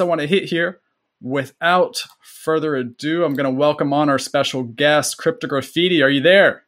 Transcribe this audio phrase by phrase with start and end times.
[0.00, 0.80] I want to hit here.
[1.20, 6.02] Without further ado, I'm going to welcome on our special guest, Cryptograffiti.
[6.02, 6.64] Are you there?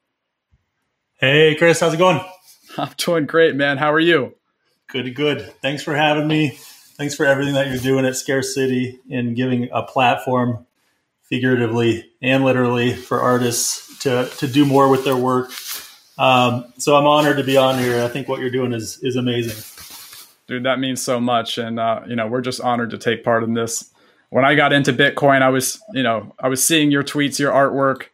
[1.14, 2.20] Hey, Chris, how's it going?
[2.78, 3.78] I'm doing great, man.
[3.78, 4.34] How are you?
[4.89, 5.52] Good, good.
[5.60, 6.50] Thanks for having me.
[6.97, 10.64] Thanks for everything that you're doing at Scarce City and giving a platform,
[11.22, 15.50] figuratively and literally, for artists to, to do more with their work.
[16.16, 18.02] Um, so I'm honored to be on here.
[18.02, 19.61] I think what you're doing is is amazing
[20.46, 21.58] dude that means so much.
[21.58, 23.90] And uh, you know we're just honored to take part in this.
[24.30, 27.52] When i got into bitcoin i was you know i was seeing your tweets your
[27.52, 28.08] artwork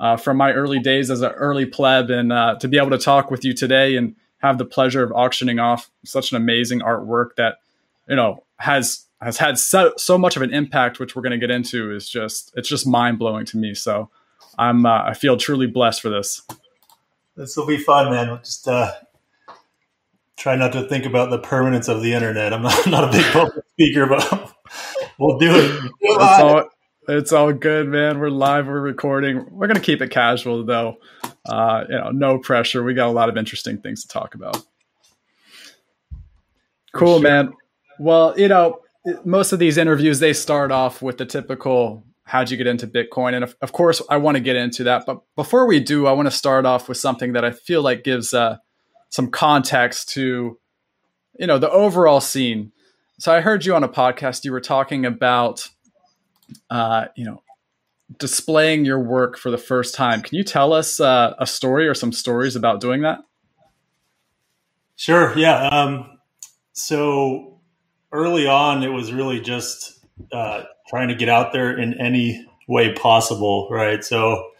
[0.00, 2.98] uh, from my early days as an early pleb and uh, to be able to
[2.98, 7.36] talk with you today and have the pleasure of auctioning off such an amazing artwork
[7.36, 7.58] that
[8.08, 11.38] you know has has had so, so much of an impact which we're going to
[11.38, 13.74] get into is just it's just mind-blowing to me.
[13.74, 14.08] So
[14.58, 16.42] i'm uh, i feel truly blessed for this.
[17.36, 18.38] This will be fun man.
[18.42, 18.92] Just uh,
[20.40, 22.52] try not to think about the permanence of the internet.
[22.52, 24.52] I'm not, not a big public speaker, but
[25.18, 25.92] we'll do it.
[26.00, 26.64] It's all,
[27.08, 28.18] it's all good, man.
[28.18, 28.66] We're live.
[28.66, 29.46] We're recording.
[29.50, 30.96] We're gonna keep it casual, though.
[31.44, 32.82] Uh, you know, no pressure.
[32.82, 34.64] We got a lot of interesting things to talk about.
[36.94, 37.30] Cool, sure.
[37.30, 37.52] man.
[37.98, 38.80] Well, you know,
[39.24, 43.34] most of these interviews they start off with the typical how'd you get into bitcoin
[43.34, 46.12] and of, of course i want to get into that but before we do i
[46.12, 48.56] want to start off with something that i feel like gives uh,
[49.10, 50.58] some context to
[51.38, 52.72] you know the overall scene.
[53.18, 54.44] So I heard you on a podcast.
[54.44, 55.68] You were talking about
[56.70, 57.42] uh, you know
[58.18, 60.22] displaying your work for the first time.
[60.22, 63.20] Can you tell us uh, a story or some stories about doing that?
[64.96, 65.36] Sure.
[65.38, 65.68] Yeah.
[65.68, 66.18] Um,
[66.72, 67.60] so
[68.12, 72.92] early on, it was really just uh, trying to get out there in any way
[72.92, 74.04] possible, right?
[74.04, 74.50] So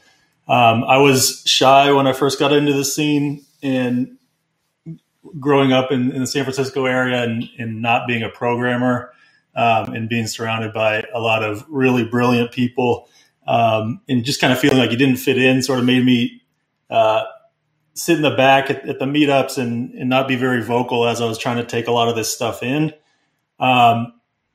[0.49, 4.17] um, I was shy when I first got into the scene, and
[5.39, 9.13] growing up in, in, the San Francisco area and, and not being a programmer
[9.55, 13.09] um, and being surrounded by a lot of really brilliant people
[13.47, 16.43] um, and just kind of feeling like you didn't fit in sort of made me
[16.89, 17.25] uh,
[17.95, 21.21] sit in the back at, at, the meetups and, and not be very vocal as
[21.21, 22.93] I was trying to take a lot of this stuff in.
[23.59, 24.15] Um,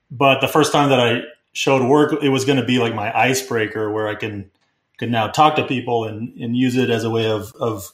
[0.09, 1.21] but the first time that I
[1.53, 4.49] showed work, it was going to be like my icebreaker where I can
[4.97, 7.91] could now talk to people and, and use it as a way of, of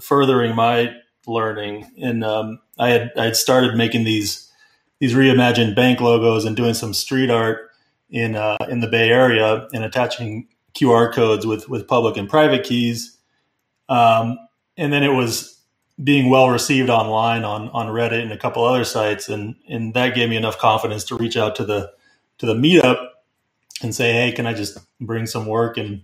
[0.00, 0.94] furthering my
[1.26, 4.50] learning, and um, I had I had started making these
[5.00, 7.70] these reimagined bank logos and doing some street art
[8.10, 12.64] in uh, in the Bay Area and attaching QR codes with with public and private
[12.64, 13.16] keys.
[13.88, 14.38] Um,
[14.76, 15.60] and then it was
[16.02, 20.14] being well received online on on Reddit and a couple other sites, and and that
[20.14, 21.92] gave me enough confidence to reach out to the
[22.38, 23.08] to the meetup
[23.82, 26.02] and say, hey, can I just bring some work and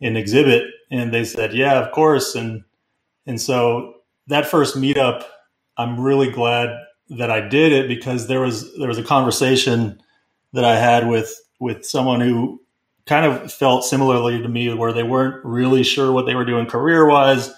[0.00, 0.64] and exhibit?
[0.90, 2.34] And they said, yeah, of course.
[2.34, 2.64] And
[3.26, 3.94] and so
[4.30, 5.24] that first meetup,
[5.76, 6.76] I'm really glad
[7.10, 10.02] that I did it because there was there was a conversation
[10.52, 12.60] that I had with with someone who
[13.06, 16.66] kind of felt similarly to me where they weren't really sure what they were doing
[16.66, 17.50] career wise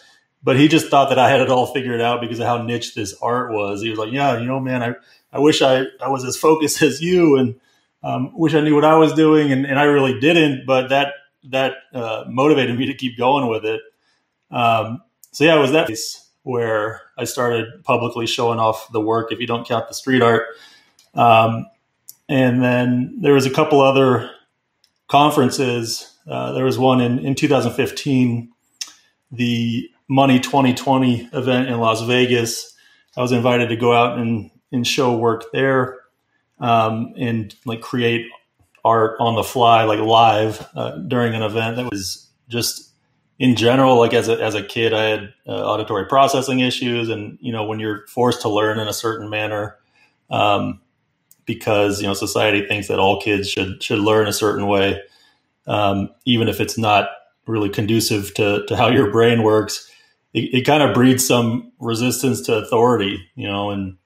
[0.42, 2.94] but he just thought that I had it all figured out because of how niche
[2.94, 3.82] this art was.
[3.82, 4.94] He was like, "Yeah, you know, man, I,
[5.32, 7.60] I wish I, I was as focused as you, and
[8.02, 11.14] um, wish I knew what I was doing, and, and I really didn't." But that
[11.44, 13.80] that uh, motivated me to keep going with it.
[14.50, 15.86] Um, so yeah, it was that
[16.42, 20.44] where I started publicly showing off the work, if you don't count the street art.
[21.14, 21.66] Um,
[22.28, 24.30] and then there was a couple other
[25.08, 26.16] conferences.
[26.26, 28.50] Uh, there was one in, in 2015,
[29.30, 32.74] the Money 2020 event in Las Vegas.
[33.16, 35.98] I was invited to go out and, and show work there
[36.58, 38.26] um, and like create
[38.84, 42.91] art on the fly, like live uh, during an event that was just
[43.42, 47.08] in general, like as a, as a kid, I had uh, auditory processing issues.
[47.08, 49.76] And, you know, when you're forced to learn in a certain manner,
[50.30, 50.80] um,
[51.44, 55.02] because, you know, society thinks that all kids should, should learn a certain way,
[55.66, 57.08] um, even if it's not
[57.48, 59.90] really conducive to, to how your brain works,
[60.34, 63.96] it, it kind of breeds some resistance to authority, you know, and,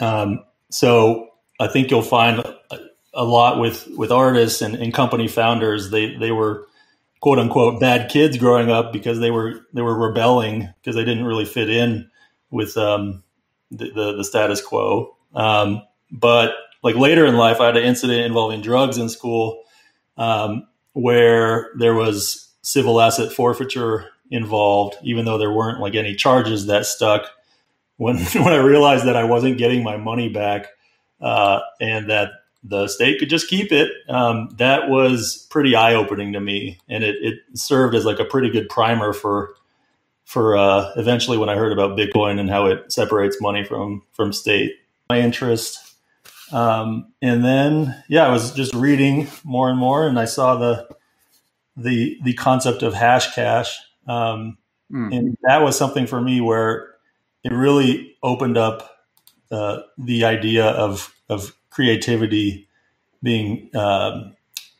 [0.00, 1.28] um, so
[1.60, 2.78] I think you'll find a,
[3.14, 6.66] a lot with, with artists and, and company founders, they, they were,
[7.20, 11.24] quote unquote bad kids growing up because they were they were rebelling because they didn't
[11.24, 12.10] really fit in
[12.50, 13.22] with um,
[13.70, 15.16] the, the, the status quo.
[15.34, 16.52] Um, but
[16.82, 19.62] like later in life, I had an incident involving drugs in school
[20.16, 26.66] um, where there was civil asset forfeiture involved, even though there weren't like any charges
[26.66, 27.26] that stuck.
[27.96, 30.66] When when I realized that I wasn't getting my money back
[31.20, 32.30] uh, and that
[32.62, 33.90] the state could just keep it.
[34.08, 38.24] Um, that was pretty eye opening to me, and it, it, served as like a
[38.24, 39.54] pretty good primer for
[40.24, 44.32] for uh, eventually when I heard about Bitcoin and how it separates money from from
[44.32, 44.72] state.
[45.08, 45.78] My interest
[46.52, 50.88] Um, and then, yeah, I was just reading more and more, and I saw the
[51.76, 53.74] the the concept of Hashcash,
[54.06, 54.56] um,
[54.90, 55.16] mm.
[55.16, 56.94] and that was something for me where
[57.44, 58.90] it really opened up
[59.50, 62.66] uh, the idea of of creativity
[63.22, 64.34] being um,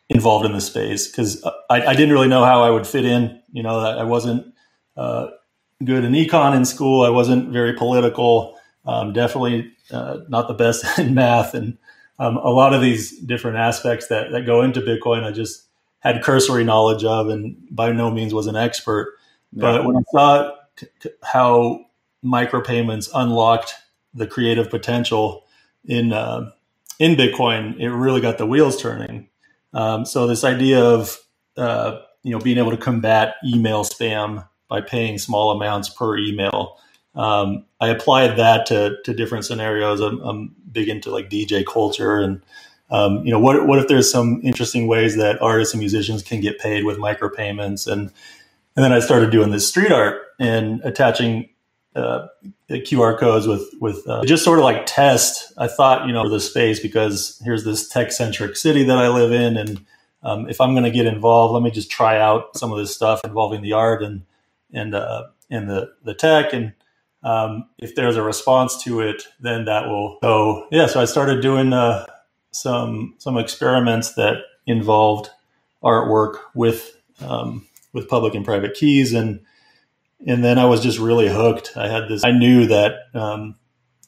[0.08, 3.38] involved in the space because I, I, didn't really know how I would fit in.
[3.52, 4.54] You know, I wasn't
[4.96, 5.26] uh,
[5.84, 7.04] good in econ in school.
[7.04, 8.58] I wasn't very political.
[8.86, 11.76] Um, definitely uh, not the best in math, and
[12.18, 15.66] um, a lot of these different aspects that that go into Bitcoin, I just
[16.00, 19.16] had cursory knowledge of, and by no means was an expert.
[19.52, 20.52] But when I saw
[21.22, 21.84] how
[22.24, 23.74] micropayments unlocked
[24.14, 25.44] the creative potential
[25.84, 26.50] in uh,
[26.98, 29.28] in Bitcoin, it really got the wheels turning.
[29.72, 31.18] Um, so this idea of
[31.56, 36.78] uh, you know being able to combat email spam by paying small amounts per email,
[37.14, 40.00] um, I applied that to to different scenarios.
[40.00, 42.42] I'm, I'm, big into like DJ culture and
[42.90, 46.38] um, you know what what if there's some interesting ways that artists and musicians can
[46.38, 48.12] get paid with micropayments and
[48.76, 51.48] and then I started doing this street art and attaching
[51.96, 52.28] uh,
[52.70, 55.52] QR codes with with uh, just sort of like test.
[55.56, 59.08] I thought you know for the space because here's this tech centric city that I
[59.08, 59.84] live in, and
[60.22, 62.94] um, if I'm going to get involved, let me just try out some of this
[62.94, 64.22] stuff involving the art and
[64.72, 66.74] and uh, and the the tech, and
[67.22, 70.66] um, if there's a response to it, then that will go.
[70.70, 72.04] Yeah, so I started doing uh,
[72.50, 75.30] some some experiments that involved
[75.82, 79.40] artwork with um, with public and private keys and
[80.24, 81.72] and then I was just really hooked.
[81.76, 82.24] I had this.
[82.24, 83.56] I knew that um,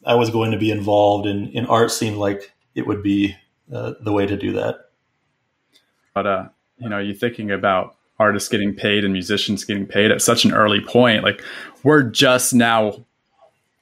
[0.05, 3.37] I was going to be involved, in in art seemed like it would be
[3.72, 4.90] uh, the way to do that.
[6.14, 10.22] But uh, you know, you're thinking about artists getting paid and musicians getting paid at
[10.22, 11.22] such an early point.
[11.22, 11.43] Like
[11.82, 13.04] we're just now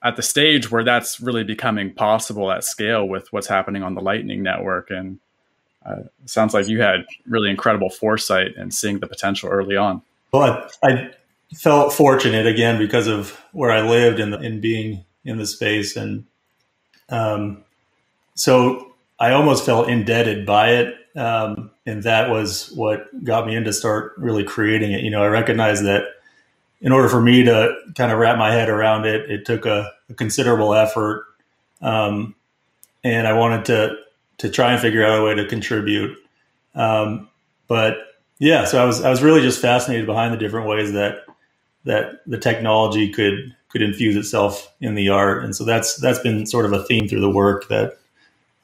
[0.02, 4.00] at the stage where that's really becoming possible at scale with what's happening on the
[4.00, 5.18] Lightning Network, and
[5.84, 10.02] uh, sounds like you had really incredible foresight and seeing the potential early on.
[10.32, 11.10] Well, I, I
[11.56, 16.26] felt fortunate again because of where I lived and in being in the space, and
[17.08, 17.64] um,
[18.34, 23.72] so I almost felt indebted by it, um, and that was what got me into
[23.72, 25.02] start really creating it.
[25.02, 26.04] You know, I recognized that
[26.80, 29.90] in order for me to kind of wrap my head around it, it took a,
[30.10, 31.24] a considerable effort,
[31.80, 32.34] um,
[33.02, 33.96] and I wanted to
[34.38, 36.18] to try and figure out a way to contribute.
[36.74, 37.30] Um,
[37.66, 37.96] but
[38.38, 41.24] yeah, so I was I was really just fascinated behind the different ways that
[41.86, 46.46] that the technology could could infuse itself in the art, and so that's that's been
[46.46, 47.98] sort of a theme through the work that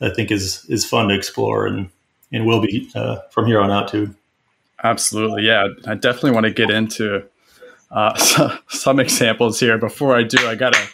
[0.01, 1.89] I think is is fun to explore and
[2.33, 4.15] and will be uh, from here on out too.
[4.83, 5.69] Absolutely, yeah.
[5.87, 7.25] I definitely want to get into
[7.91, 8.17] uh,
[8.69, 9.79] some examples here.
[9.79, 10.89] Before I do, I gotta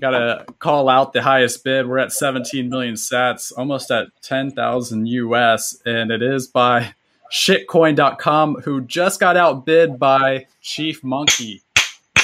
[0.00, 1.86] gotta call out the highest bid.
[1.86, 6.94] We're at 17 million Sats, almost at 10,000 US, and it is by
[7.32, 11.62] shitcoin.com, who just got outbid by Chief Monkey.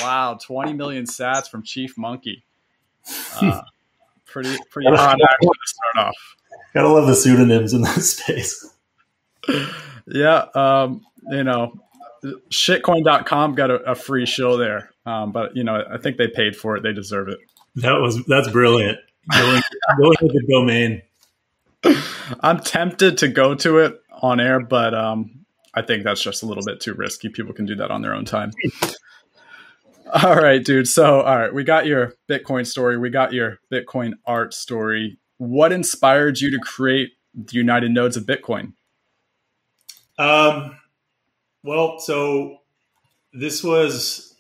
[0.00, 2.44] Wow, 20 million sats from Chief Monkey.
[3.40, 3.62] Uh,
[4.26, 6.36] pretty pretty hot action to start off.
[6.74, 8.74] Gotta love the pseudonyms in that space.
[10.06, 11.80] Yeah, um, you know,
[12.50, 14.90] shitcoin.com got a, a free show there.
[15.06, 16.82] Um, but you know, I think they paid for it.
[16.82, 17.38] They deserve it.
[17.76, 18.98] That was that's brilliant.
[19.32, 19.62] Going,
[19.98, 21.02] going to the domain.
[22.40, 26.46] I'm tempted to go to it on air, but um, I think that's just a
[26.46, 27.28] little bit too risky.
[27.28, 28.52] People can do that on their own time.
[30.22, 30.88] all right, dude.
[30.88, 32.98] So, all right, we got your Bitcoin story.
[32.98, 35.18] We got your Bitcoin art story.
[35.38, 38.72] What inspired you to create the United Nodes of Bitcoin?
[40.18, 40.76] Um,
[41.62, 42.58] well, so
[43.32, 44.34] this was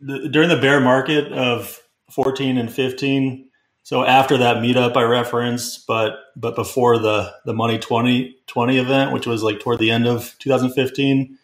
[0.00, 1.80] the, during the bear market of
[2.12, 3.48] 14 and 15
[3.92, 9.26] so after that meetup I referenced, but but before the the Money 2020 event, which
[9.26, 11.38] was like toward the end of 2015,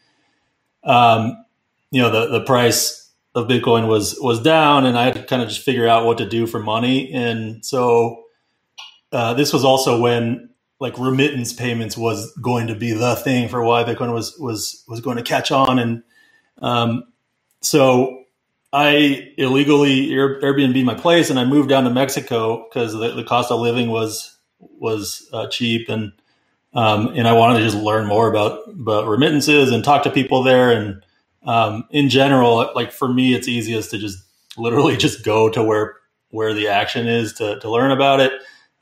[0.83, 1.45] um,
[1.90, 5.43] you know the the price of Bitcoin was was down, and I had to kind
[5.43, 7.12] of just figure out what to do for money.
[7.12, 8.25] And so
[9.12, 10.49] uh, this was also when
[10.81, 15.02] like remittance payments was going to be the thing for why Bitcoin was was was
[15.02, 16.02] going to catch on, and
[16.62, 17.12] um,
[17.61, 18.25] so
[18.72, 23.50] I illegally Airbnb my place and I moved down to Mexico because the, the, cost
[23.50, 26.12] of living was was uh, cheap and
[26.75, 30.42] um, and I wanted to just learn more about about remittances and talk to people
[30.42, 31.02] there and
[31.44, 34.22] um, in general like for me it's easiest to just
[34.58, 35.96] literally just go to where
[36.30, 38.32] where the action is to, to learn about it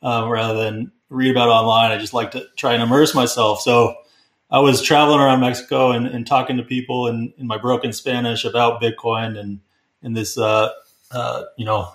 [0.03, 1.93] um, rather than read about online.
[1.93, 3.61] I just like to try and immerse myself.
[3.61, 3.95] So
[4.51, 8.45] I was traveling around Mexico and, and talking to people in, in my broken Spanish
[8.45, 9.61] about Bitcoin and
[10.03, 10.71] in this uh,
[11.11, 11.93] uh, you know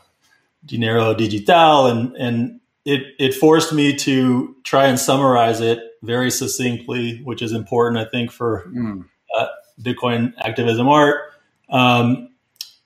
[0.66, 7.22] dinero digital and and it it forced me to try and summarize it very succinctly,
[7.24, 9.06] which is important, I think, for mm.
[9.38, 9.48] uh,
[9.80, 11.34] Bitcoin activism art.
[11.70, 12.30] Um,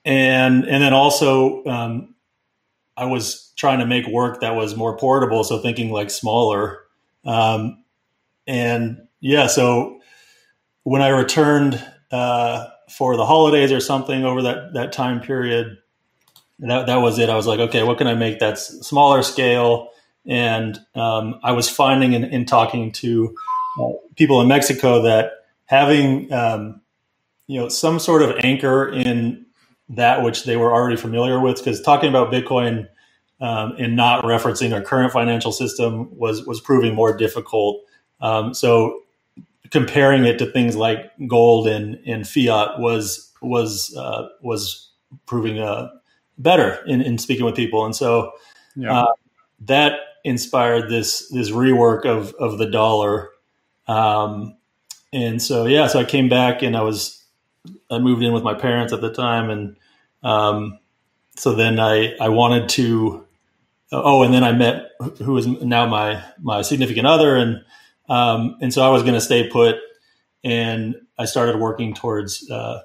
[0.04, 2.14] and and then also, um,
[2.96, 6.82] I was trying to make work that was more portable, so thinking like smaller.
[7.24, 7.82] Um,
[8.46, 10.00] and yeah, so
[10.84, 11.82] when I returned
[12.12, 15.78] uh, for the holidays or something over that that time period,
[16.60, 17.28] that that was it.
[17.28, 19.90] I was like, okay, what can I make that's smaller scale?
[20.26, 23.36] And um, I was finding in, in talking to
[23.80, 25.32] uh, people in Mexico that
[25.66, 26.80] having um,
[27.46, 29.46] you know some sort of anchor in
[29.90, 32.88] that which they were already familiar with, because talking about Bitcoin
[33.40, 37.82] um, and not referencing our current financial system was was proving more difficult.
[38.20, 39.02] Um, so
[39.70, 44.90] comparing it to things like gold and, and fiat was was uh, was
[45.26, 45.90] proving uh,
[46.38, 48.32] better in, in speaking with people, and so
[48.74, 49.02] yeah.
[49.02, 49.12] uh,
[49.60, 53.30] that inspired this this rework of of the dollar.
[53.86, 54.56] Um,
[55.12, 57.24] and so yeah, so I came back and I was
[57.90, 59.76] I moved in with my parents at the time, and
[60.22, 60.78] um,
[61.36, 63.26] so then I I wanted to
[63.92, 64.90] oh, and then I met
[65.22, 67.64] who is now my my significant other, and
[68.08, 69.76] um, and so I was going to stay put,
[70.44, 72.82] and I started working towards uh,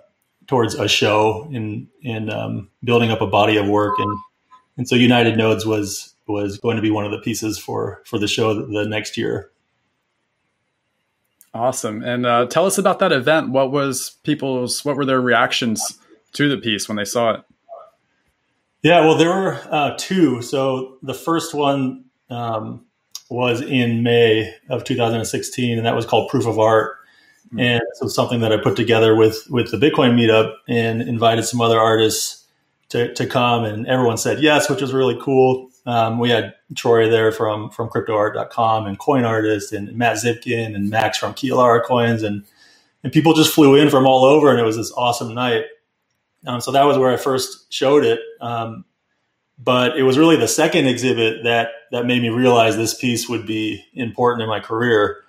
[0.47, 4.17] towards a show and and um, building up a body of work, and
[4.77, 8.17] and so United Nodes was was going to be one of the pieces for for
[8.17, 9.51] the show the next year.
[11.53, 13.49] Awesome, and uh, tell us about that event.
[13.49, 15.99] What was people's what were their reactions
[16.33, 17.41] to the piece when they saw it?
[18.81, 20.41] Yeah, well, there were uh, two.
[20.41, 22.85] So the first one um,
[23.31, 26.97] was in May of 2016, and that was called Proof of Art.
[27.47, 27.59] Mm-hmm.
[27.59, 31.61] And so something that I put together with with the Bitcoin meetup and invited some
[31.61, 32.45] other artists
[32.89, 35.69] to, to come, and everyone said yes, which was really cool.
[35.85, 40.89] Um, we had Troy there from from cryptoart.com and Coin Artist and Matt Zipkin and
[40.89, 42.43] Max from Kialara Coins and
[43.03, 45.65] and people just flew in from all over and it was this awesome night.
[46.45, 48.19] Um, so that was where I first showed it.
[48.41, 48.85] Um,
[49.63, 53.45] but it was really the second exhibit that that made me realize this piece would
[53.45, 55.23] be important in my career.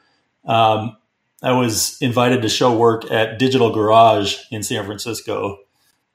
[0.45, 0.97] Um,
[1.43, 5.59] I was invited to show work at Digital Garage in San Francisco.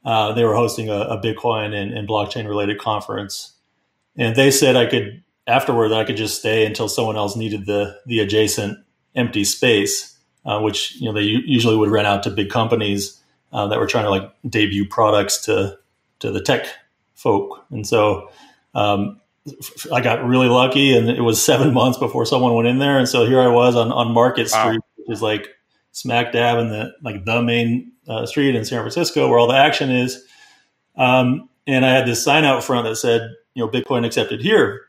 [0.05, 3.57] Uh, they were hosting a, a Bitcoin and, and blockchain related conference
[4.17, 8.00] and they said I could afterward I could just stay until someone else needed the
[8.05, 8.79] the adjacent
[9.15, 13.21] empty space, uh, which you know they usually would rent out to big companies
[13.53, 15.77] uh, that were trying to like debut products to
[16.19, 16.67] to the tech
[17.17, 18.31] folk, and so.
[18.74, 19.19] Um,
[19.93, 23.07] I got really lucky, and it was seven months before someone went in there, and
[23.07, 24.67] so here I was on, on Market wow.
[24.67, 25.47] Street, which is like
[25.93, 29.55] smack dab in the like the main uh, street in San Francisco where all the
[29.55, 30.21] action is.
[30.97, 34.81] Um, and I had this sign out front that said you know, Bitcoin accepted here.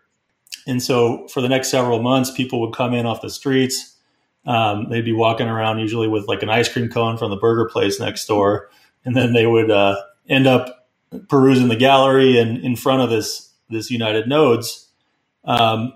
[0.66, 3.96] And so for the next several months, people would come in off the streets.
[4.44, 7.66] Um, they'd be walking around usually with like an ice cream cone from the burger
[7.66, 8.68] place next door.
[9.06, 9.96] And then they would uh,
[10.28, 10.77] end up
[11.28, 14.88] perusing the gallery and in front of this, this United Nodes.
[15.44, 15.92] Um,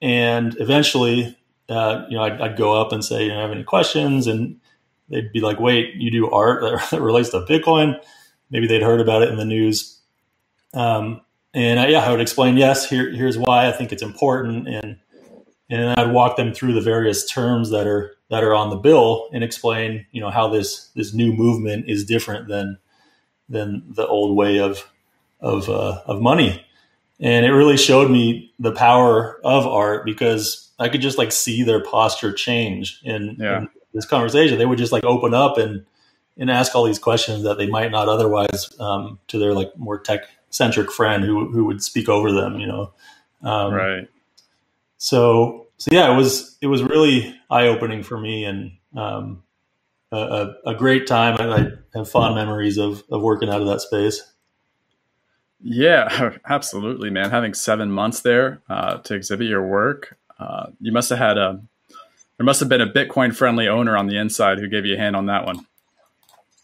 [0.00, 1.36] and eventually,
[1.68, 4.26] uh, you know, I'd, I'd, go up and say, you know, have any questions?
[4.26, 4.60] And
[5.08, 8.00] they'd be like, wait, you do art that relates to Bitcoin?
[8.50, 9.98] Maybe they'd heard about it in the news.
[10.74, 11.22] Um,
[11.54, 14.98] and I, yeah, I would explain, yes, here, here's why I think it's important, and
[15.68, 19.28] and I'd walk them through the various terms that are that are on the bill
[19.32, 22.78] and explain, you know, how this this new movement is different than
[23.48, 24.90] than the old way of
[25.40, 26.64] of uh, of money.
[27.18, 31.62] And it really showed me the power of art because I could just like see
[31.62, 33.60] their posture change in, yeah.
[33.60, 34.58] in this conversation.
[34.58, 35.84] They would just like open up and
[36.38, 39.98] and ask all these questions that they might not otherwise um, to their like more
[39.98, 42.92] tech centric friend who who would speak over them, you know.
[43.42, 44.08] Um, right.
[44.98, 49.42] So so yeah, it was it was really eye opening for me and um,
[50.12, 51.36] a, a, great time.
[51.38, 54.22] I, I, have fond memories of of working out of that space.
[55.60, 57.30] Yeah, absolutely, man.
[57.30, 61.60] Having seven months there uh, to exhibit your work, uh, you must have had a
[62.36, 64.98] there must have been a Bitcoin friendly owner on the inside who gave you a
[64.98, 65.66] hand on that one.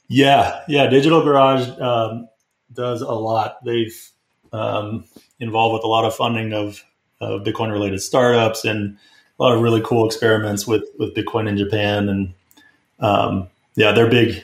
[0.09, 0.89] Yeah, yeah.
[0.89, 2.29] Digital Garage um,
[2.73, 3.65] does a lot.
[3.65, 3.99] They've
[4.53, 5.05] um,
[5.41, 6.85] involved with a lot of funding of,
[7.21, 8.99] of Bitcoin related startups and
[9.39, 12.11] a lot of really cool experiments with with Bitcoin in Japan.
[12.11, 12.35] And
[13.03, 14.43] um, yeah, they're big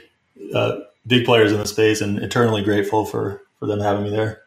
[0.54, 4.42] uh, big players in the space, and eternally grateful for for them having me there.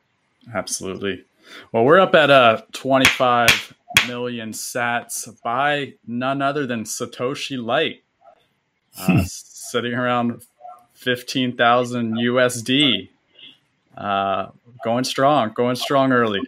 [0.53, 1.23] Absolutely.
[1.71, 3.73] Well, we're up at uh, 25
[4.07, 8.03] million sats by none other than Satoshi Light,
[8.97, 10.43] uh, sitting around
[10.93, 13.09] 15,000 USD.
[13.97, 14.47] Uh,
[14.83, 16.41] going strong, going strong early.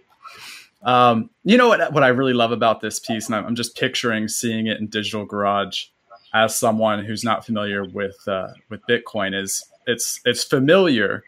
[0.81, 1.93] Um, you know what?
[1.93, 5.25] What I really love about this piece, and I'm just picturing seeing it in Digital
[5.25, 5.87] Garage
[6.33, 11.23] as someone who's not familiar with uh, with Bitcoin, is it's it's familiar,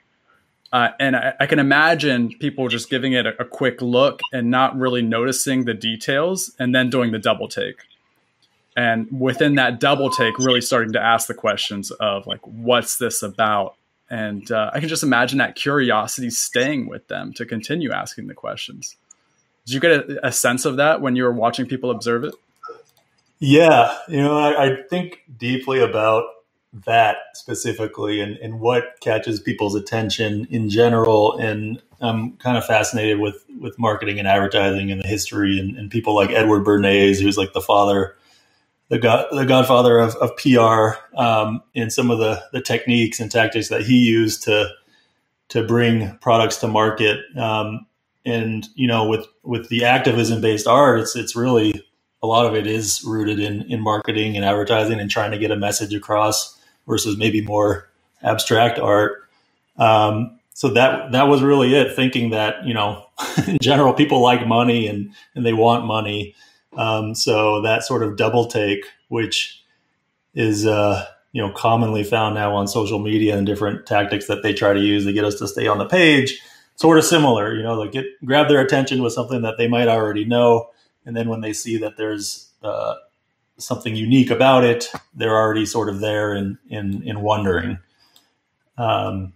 [0.73, 4.49] uh, and I, I, can imagine people just giving it a, a quick look and
[4.49, 7.77] not really noticing the details, and then doing the double take.
[8.77, 13.23] And within that double take really starting to ask the questions of like what's this
[13.23, 13.75] about?
[14.07, 18.33] And uh, i can just imagine that curiosity staying with them to continue asking the
[18.33, 18.97] questions.
[19.65, 22.35] Did you get a, a sense of that when you were watching people observe it
[23.39, 26.25] yeah you know i, I think deeply about
[26.85, 33.19] that specifically and, and what catches people's attention in general and i'm kind of fascinated
[33.19, 37.37] with with marketing and advertising and the history and, and people like edward bernays who's
[37.37, 38.07] like the father
[38.89, 43.31] the god, the godfather of, of PR, um, and some of the the techniques and
[43.31, 44.69] tactics that he used to
[45.49, 47.19] to bring products to market.
[47.37, 47.85] Um,
[48.25, 51.83] and you know, with with the activism based art, it's it's really
[52.25, 55.51] a lot of it is rooted in in marketing and advertising and trying to get
[55.51, 57.89] a message across versus maybe more
[58.23, 59.23] abstract art.
[59.77, 61.95] Um, so that that was really it.
[61.95, 63.05] Thinking that you know,
[63.47, 66.35] in general, people like money and and they want money.
[66.75, 69.63] Um, so that sort of double take, which
[70.33, 74.53] is uh, you know commonly found now on social media and different tactics that they
[74.53, 76.39] try to use to get us to stay on the page,
[76.75, 77.53] sort of similar.
[77.53, 80.69] You know, like get grab their attention with something that they might already know,
[81.05, 82.95] and then when they see that there's uh,
[83.57, 87.79] something unique about it, they're already sort of there in in, in wondering.
[88.77, 89.33] Um,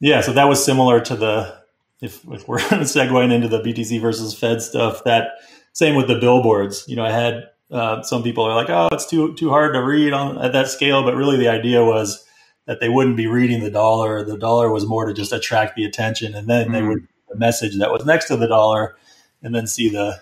[0.00, 1.62] yeah, so that was similar to the
[2.00, 5.28] if, if we're segueing into the BTC versus Fed stuff that
[5.72, 6.84] same with the billboards.
[6.88, 9.82] You know, I had uh, some people are like, "Oh, it's too too hard to
[9.82, 12.24] read on at that scale," but really the idea was
[12.66, 14.24] that they wouldn't be reading the dollar.
[14.24, 16.72] The dollar was more to just attract the attention, and then mm-hmm.
[16.72, 18.96] they would the message that was next to the dollar,
[19.42, 20.20] and then see the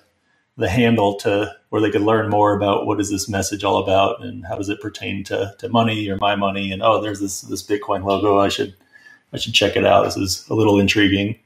[0.56, 4.22] the handle to where they could learn more about what is this message all about
[4.22, 6.72] and how does it pertain to, to money or my money.
[6.72, 8.38] And oh there's this this bitcoin logo.
[8.38, 8.74] I should
[9.32, 10.04] i should check it out.
[10.04, 11.38] This is a little intriguing.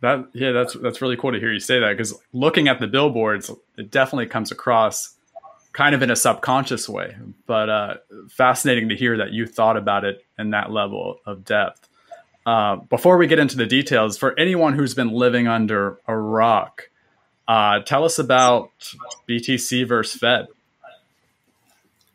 [0.00, 2.86] That yeah, that's that's really cool to hear you say that because looking at the
[2.86, 5.14] billboards, it definitely comes across
[5.72, 7.94] kind of in a subconscious way, but uh,
[8.28, 11.88] fascinating to hear that you thought about it in that level of depth.
[12.46, 16.90] Uh, before we get into the details, for anyone who's been living under a rock,
[17.48, 18.70] uh, tell us about
[19.28, 20.46] BTC versus Fed.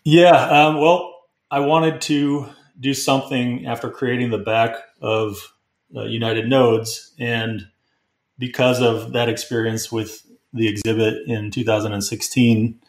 [0.03, 1.15] Yeah, um, well,
[1.49, 5.53] I wanted to do something after creating the back of
[5.95, 7.67] uh, United Nodes, and
[8.37, 10.21] because of that experience with
[10.53, 12.79] the exhibit in 2016,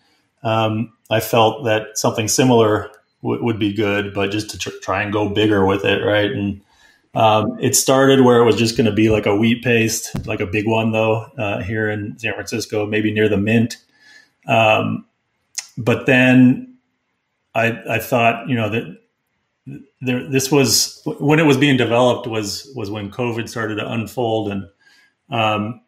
[0.43, 2.91] um, I felt that something similar
[3.23, 6.31] w- would be good, but just to tr- try and go bigger with it, right?
[6.31, 6.61] And
[7.15, 10.41] um, it started where it was just going to be like a wheat paste, like
[10.41, 13.77] a big one though, uh, here in San Francisco, maybe near the Mint.
[14.47, 15.07] Um,
[15.79, 16.77] but then
[17.55, 18.99] I, I thought, you know, that
[20.01, 24.51] there, this was when it was being developed was was when COVID started to unfold,
[24.51, 24.69] and
[25.31, 25.81] um,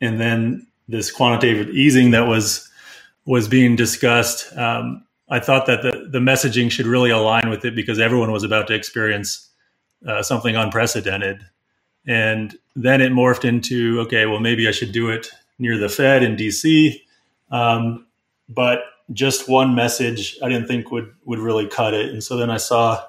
[0.00, 2.68] and then this quantitative easing that was
[3.24, 4.54] was being discussed.
[4.56, 8.42] Um, I thought that the, the messaging should really align with it because everyone was
[8.42, 9.48] about to experience
[10.06, 11.44] uh, something unprecedented.
[12.06, 16.22] And then it morphed into okay, well, maybe I should do it near the Fed
[16.22, 17.00] in DC.
[17.50, 18.06] Um,
[18.48, 18.80] but
[19.12, 22.10] just one message I didn't think would would really cut it.
[22.10, 23.04] And so then I saw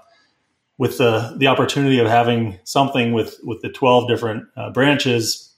[0.77, 5.53] with the the opportunity of having something with with the 12 different uh, branches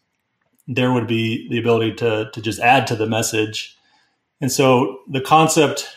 [0.68, 3.78] there would be the ability to to just add to the message.
[4.42, 5.88] And so the concept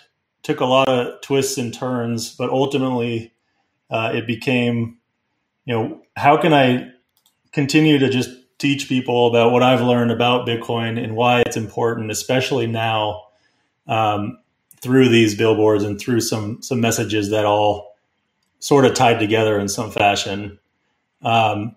[0.43, 3.33] took a lot of twists and turns, but ultimately
[3.91, 4.98] uh, it became,
[5.69, 6.91] you know, how can I
[7.53, 12.11] continue to just teach people about what I've learned about Bitcoin and why it's important,
[12.11, 13.25] especially now
[13.87, 14.39] um,
[14.81, 17.95] through these billboards and through some some messages that all
[18.61, 20.59] sort of tied together in some fashion.
[21.21, 21.77] Um,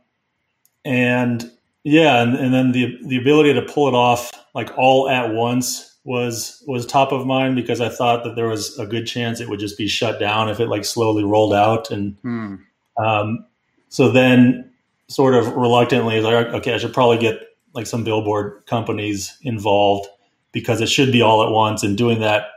[0.86, 1.52] and
[1.84, 5.98] yeah, and, and then the the ability to pull it off like all at once
[6.06, 9.50] was was top of mind because I thought that there was a good chance it
[9.50, 12.56] would just be shut down if it like slowly rolled out, and hmm.
[12.98, 13.46] um,
[13.92, 14.72] so then
[15.10, 17.40] sort of reluctantly like okay, I should probably get
[17.74, 20.08] like some billboard companies involved
[20.52, 22.48] because it should be all at once, and doing that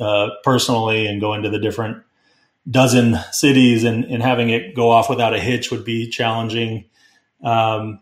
[0.00, 2.02] uh, personally and going to the different
[2.70, 6.84] dozen cities and, and having it go off without a hitch would be challenging.
[7.42, 8.00] Um,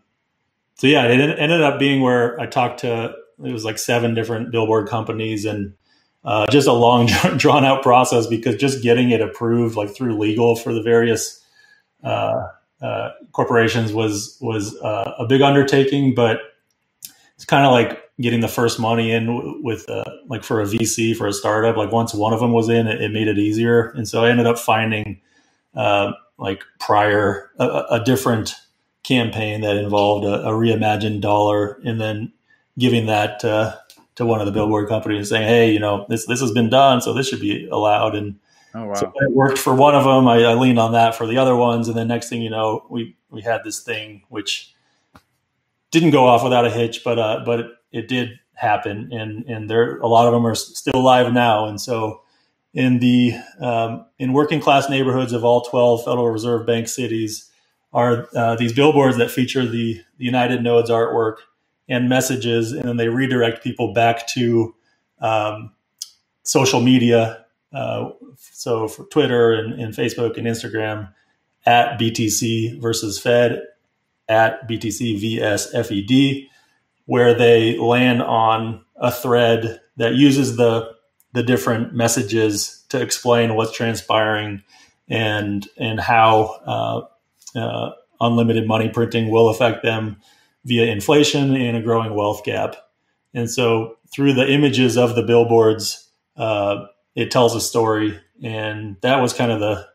[0.75, 4.51] so yeah, it ended up being where I talked to it was like seven different
[4.51, 5.73] billboard companies and
[6.23, 10.55] uh, just a long drawn out process because just getting it approved like through legal
[10.55, 11.43] for the various
[12.03, 12.43] uh,
[12.83, 16.41] uh, corporations was was uh, a big undertaking, but
[17.35, 21.15] it's kind of like getting the first money in with uh, like for a VC
[21.15, 21.77] for a startup.
[21.77, 23.89] Like once one of them was in, it, it made it easier.
[23.91, 25.21] And so I ended up finding
[25.75, 28.53] uh, like prior a, a, different
[29.03, 32.31] campaign that involved a, a, reimagined dollar, and then
[32.77, 33.75] giving that uh,
[34.15, 37.01] to one of the billboard companies, saying, "Hey, you know this this has been done,
[37.01, 38.39] so this should be allowed." And
[38.75, 38.93] oh, wow.
[38.93, 40.27] so it worked for one of them.
[40.27, 42.85] I, I leaned on that for the other ones, and then next thing you know,
[42.89, 44.73] we we had this thing which
[45.91, 49.69] didn't go off without a hitch, but uh, but it, it did happen, and and
[49.69, 52.23] there a lot of them are still alive now, and so
[52.73, 57.49] in the um, in working class neighborhoods of all 12 Federal Reserve Bank cities
[57.93, 61.35] are uh, these billboards that feature the, the United Nodes artwork
[61.87, 64.73] and messages, and then they redirect people back to
[65.19, 65.71] um,
[66.41, 67.42] social media.
[67.73, 71.11] Uh, so for Twitter and, and, Facebook and Instagram
[71.65, 73.61] at BTC versus Fed
[74.29, 76.47] at BTC vs FED,
[77.05, 80.93] where they land on a thread that uses the
[81.33, 84.61] the different messages to explain what's transpiring
[85.09, 90.17] and and how uh, uh, unlimited money printing will affect them
[90.65, 92.75] via inflation and a growing wealth gap.
[93.33, 96.07] And so through the images of the billboards,
[96.37, 99.87] uh, it tells a story, and that was kind of the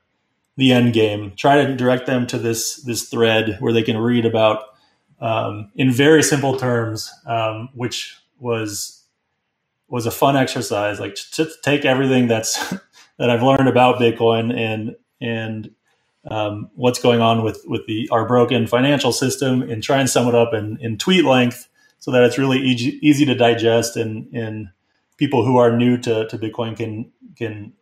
[0.57, 1.33] the end game.
[1.37, 4.65] Try to direct them to this this thread where they can read about
[5.21, 9.05] um, in very simple terms, um, which was
[9.89, 11.01] was a fun exercise.
[11.01, 12.71] Like to take everything that's
[13.19, 15.71] that I've learned about Bitcoin and and
[16.31, 20.29] um, what's going on with with the our broken financial system and try and sum
[20.29, 24.33] it up in, in tweet length so that it's really easy, easy to digest and
[24.35, 24.69] and
[25.19, 27.75] people who are new to, to Bitcoin can can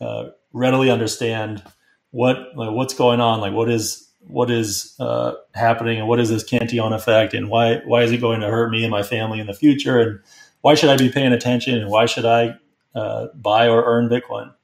[0.00, 1.62] uh, readily understand
[2.10, 6.30] what like what's going on, like what is what is uh, happening, and what is
[6.30, 9.40] this Cantillon effect, and why why is it going to hurt me and my family
[9.40, 10.20] in the future, and
[10.60, 12.54] why should I be paying attention, and why should I
[12.94, 14.54] uh, buy or earn Bitcoin?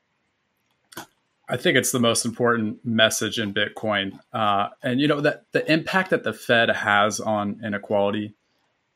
[1.48, 5.70] I think it's the most important message in Bitcoin, uh, and you know that the
[5.70, 8.34] impact that the Fed has on inequality,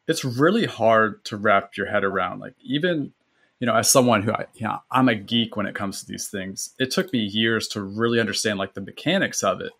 [0.06, 2.40] it's really hard to wrap your head around.
[2.40, 3.12] Like even
[3.60, 6.06] you know, as someone who I, you know, I'm a geek when it comes to
[6.06, 6.74] these things.
[6.78, 9.72] It took me years to really understand like the mechanics of it,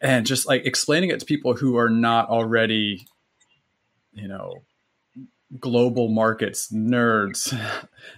[0.00, 3.06] and just like explaining it to people who are not already,
[4.14, 4.62] you know,
[5.58, 7.52] global markets nerds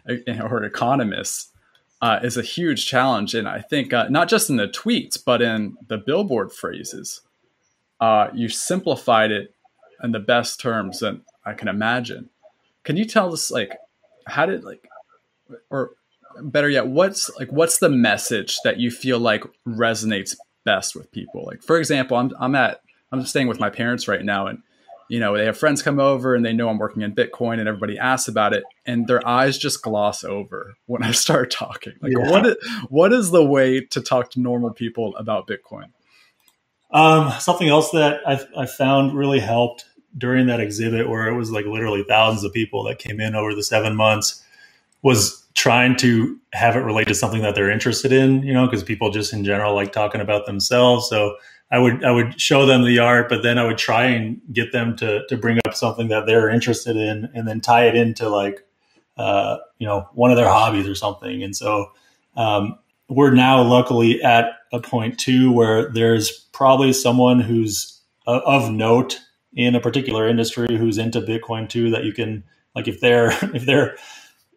[0.50, 1.48] or economists
[2.02, 3.34] uh, is a huge challenge.
[3.34, 7.22] And I think uh, not just in the tweets, but in the billboard phrases,
[8.00, 9.54] uh, you simplified it
[10.02, 12.30] in the best terms that I can imagine.
[12.84, 13.76] Can you tell us like
[14.26, 14.88] how did like
[15.70, 15.92] or
[16.42, 21.44] better yet what's like what's the message that you feel like resonates best with people
[21.44, 22.80] like for example i'm i'm at
[23.12, 24.62] i'm staying with my parents right now and
[25.08, 27.68] you know they have friends come over and they know i'm working in bitcoin and
[27.68, 32.12] everybody asks about it and their eyes just gloss over when i start talking like
[32.16, 32.30] yeah.
[32.30, 32.56] what is,
[32.88, 35.86] what is the way to talk to normal people about bitcoin
[36.92, 39.84] um, something else that I, I found really helped
[40.18, 43.54] during that exhibit where it was like literally thousands of people that came in over
[43.54, 44.44] the seven months
[45.02, 48.82] was trying to have it relate to something that they're interested in, you know, because
[48.82, 51.08] people just in general like talking about themselves.
[51.08, 51.36] So
[51.70, 54.72] I would I would show them the art, but then I would try and get
[54.72, 58.28] them to to bring up something that they're interested in, and then tie it into
[58.28, 58.66] like
[59.16, 61.42] uh, you know one of their hobbies or something.
[61.42, 61.92] And so
[62.36, 68.70] um, we're now luckily at a point too where there's probably someone who's uh, of
[68.70, 69.20] note
[69.54, 73.64] in a particular industry who's into Bitcoin too that you can like if they're if
[73.66, 73.96] they're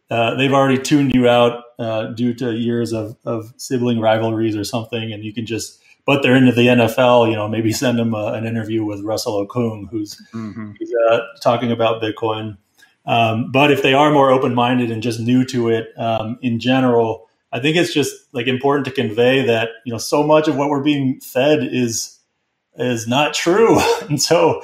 [0.09, 4.63] uh, they've already tuned you out uh, due to years of, of sibling rivalries or
[4.63, 8.13] something, and you can just but they're into the NFL, you know, maybe send them
[8.13, 10.71] a, an interview with Russell Okung, who's, mm-hmm.
[10.77, 12.57] who's uh, talking about Bitcoin.
[13.05, 16.59] Um, but if they are more open minded and just new to it um, in
[16.59, 20.55] general, I think it's just like important to convey that you know so much of
[20.55, 22.17] what we're being fed is
[22.77, 24.61] is not true, and so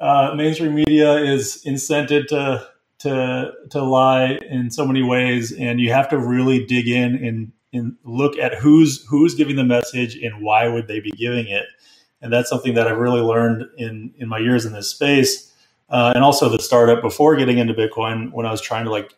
[0.00, 2.68] uh, mainstream media is incented to
[3.00, 7.52] to to lie in so many ways, and you have to really dig in and,
[7.72, 11.66] and look at who's who's giving the message and why would they be giving it.
[12.20, 15.52] And that's something that I've really learned in in my years in this space,
[15.88, 18.32] uh, and also the startup before getting into Bitcoin.
[18.32, 19.14] When I was trying to like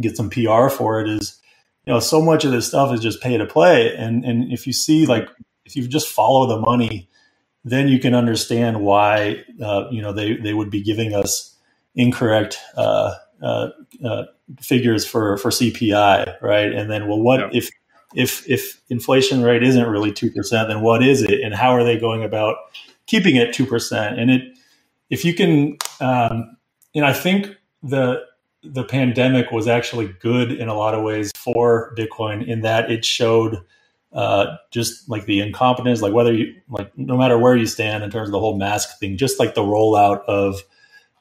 [0.00, 1.40] get some PR for it, is
[1.86, 4.66] you know so much of this stuff is just pay to play, and and if
[4.66, 5.28] you see like
[5.64, 7.08] if you just follow the money
[7.64, 11.56] then you can understand why uh, you know they, they would be giving us
[11.94, 13.68] incorrect uh, uh,
[14.04, 14.24] uh
[14.60, 16.72] figures for for CPI, right?
[16.72, 17.48] And then, well, what yeah.
[17.52, 17.70] if
[18.14, 20.68] if if inflation rate isn't really two percent?
[20.68, 22.56] Then what is it, and how are they going about
[23.06, 24.18] keeping it two percent?
[24.18, 24.58] And it
[25.10, 26.56] if you can um,
[26.94, 28.24] know, I think the
[28.62, 33.04] the pandemic was actually good in a lot of ways for Bitcoin in that it
[33.04, 33.60] showed
[34.12, 38.10] uh, just like the incompetence, like whether you like no matter where you stand in
[38.10, 40.62] terms of the whole mask thing, just like the rollout of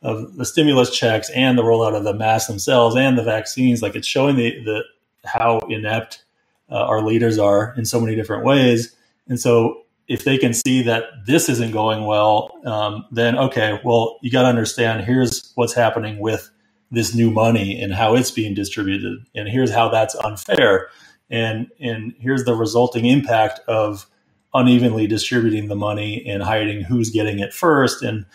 [0.01, 3.95] of the stimulus checks and the rollout of the masks themselves and the vaccines, like
[3.95, 4.83] it's showing the the
[5.23, 6.23] how inept
[6.69, 8.95] uh, our leaders are in so many different ways.
[9.27, 14.17] And so if they can see that this isn't going well, um, then okay, well,
[14.21, 16.49] you got to understand here's what's happening with
[16.91, 20.89] this new money and how it's being distributed, and here's how that's unfair,
[21.31, 24.05] and and here's the resulting impact of
[24.53, 28.25] unevenly distributing the money and hiding who's getting it first, and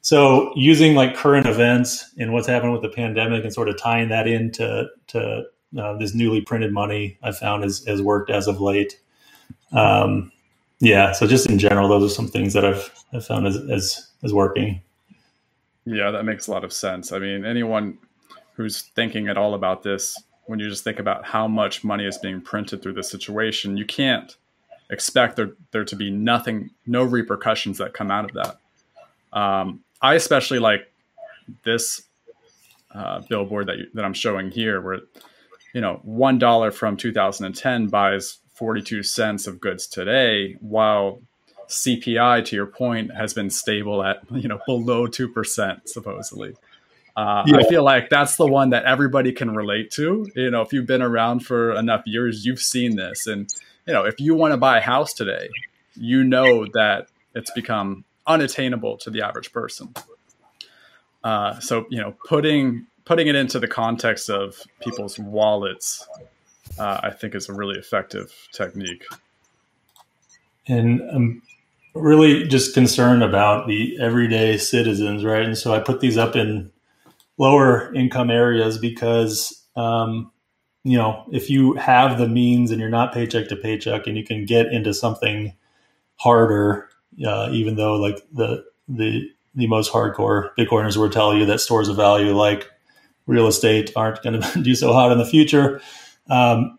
[0.00, 4.08] so using like current events and what's happened with the pandemic and sort of tying
[4.08, 5.44] that into to
[5.78, 8.98] uh, this newly printed money, I found has, has worked as of late.
[9.72, 10.32] Um,
[10.80, 14.08] yeah, so just in general, those are some things that I've, I've found as, as,
[14.22, 14.80] as working.
[15.84, 17.12] Yeah, that makes a lot of sense.
[17.12, 17.98] I mean, anyone
[18.54, 20.16] who's thinking at all about this,
[20.48, 23.84] when you just think about how much money is being printed through this situation, you
[23.84, 24.34] can't
[24.90, 29.38] expect there, there to be nothing, no repercussions that come out of that.
[29.38, 30.90] Um, I especially like
[31.64, 32.02] this
[32.94, 35.00] uh, billboard that, you, that I'm showing here, where
[35.74, 41.20] you know, one dollar from 2010 buys 42 cents of goods today, while
[41.68, 46.56] CPI, to your point, has been stable at you know below two percent supposedly.
[47.18, 47.56] Uh, yeah.
[47.56, 50.30] I feel like that's the one that everybody can relate to.
[50.36, 53.52] You know, if you've been around for enough years, you've seen this, and
[53.88, 55.48] you know, if you want to buy a house today,
[55.96, 59.92] you know that it's become unattainable to the average person.
[61.24, 66.06] Uh, so you know, putting putting it into the context of people's wallets,
[66.78, 69.04] uh, I think is a really effective technique.
[70.68, 71.42] And I'm
[71.94, 75.42] really just concerned about the everyday citizens, right?
[75.42, 76.70] And so I put these up in
[77.38, 80.30] lower income areas because, um,
[80.84, 84.24] you know, if you have the means and you're not paycheck to paycheck and you
[84.24, 85.54] can get into something
[86.16, 86.88] harder,
[87.24, 91.88] uh, even though like the, the, the most hardcore Bitcoiners will tell you that stores
[91.88, 92.70] of value like
[93.26, 95.80] real estate aren't going to do so hot in the future.
[96.28, 96.78] Um,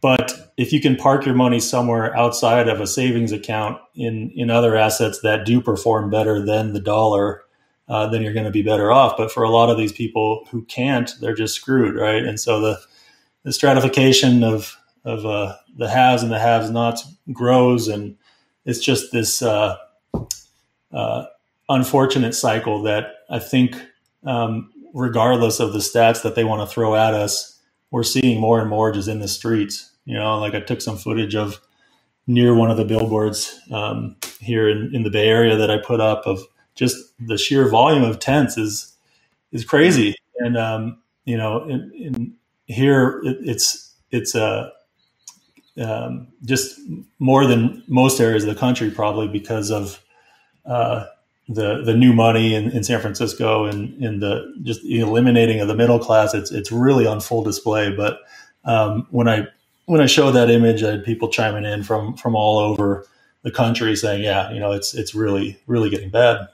[0.00, 4.50] but if you can park your money somewhere outside of a savings account in in
[4.50, 7.43] other assets that do perform better than the dollar,
[7.88, 9.16] uh, then you're going to be better off.
[9.16, 12.24] But for a lot of these people who can't, they're just screwed, right?
[12.24, 12.80] And so the
[13.42, 18.16] the stratification of of uh, the haves and the haves nots grows, and
[18.64, 19.76] it's just this uh,
[20.92, 21.24] uh
[21.68, 23.76] unfortunate cycle that I think
[24.24, 28.60] um, regardless of the stats that they want to throw at us, we're seeing more
[28.60, 29.90] and more just in the streets.
[30.04, 31.60] You know, like I took some footage of
[32.26, 36.00] near one of the billboards um, here in, in the Bay Area that I put
[36.00, 36.40] up of
[36.74, 38.94] just the sheer volume of tents is
[39.52, 40.14] is crazy.
[40.38, 42.34] And um, you know, in, in
[42.66, 44.70] here it, it's it's a uh,
[45.76, 46.78] um, just
[47.18, 50.00] more than most areas of the country probably because of
[50.66, 51.06] uh,
[51.48, 55.68] the the new money in, in San Francisco and in the just the eliminating of
[55.68, 57.94] the middle class, it's it's really on full display.
[57.94, 58.20] But
[58.64, 59.46] um, when I
[59.86, 63.06] when I show that image, I had people chiming in from from all over
[63.42, 66.48] the country saying, "Yeah, you know, it's it's really really getting bad."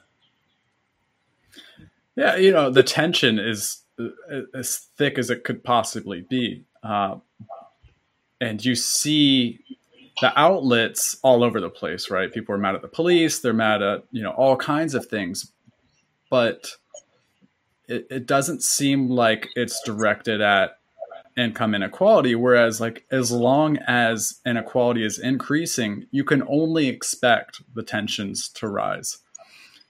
[2.20, 7.16] Yeah, you know, the tension is uh, as thick as it could possibly be, uh,
[8.42, 9.61] and you see
[10.20, 12.30] the outlets all over the place, right?
[12.30, 15.50] People are mad at the police, they're mad at, you know, all kinds of things.
[16.28, 16.72] But
[17.88, 20.76] it, it doesn't seem like it's directed at
[21.38, 22.35] income inequality.
[22.35, 28.68] Whereas, like, as long as inequality is increasing, you can only expect the tensions to
[28.68, 29.20] rise.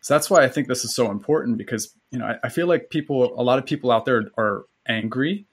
[0.01, 2.67] So that's why I think this is so important because, you know, I, I feel
[2.67, 5.47] like people, a lot of people out there are angry